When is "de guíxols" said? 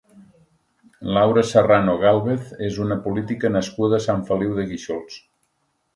4.61-5.25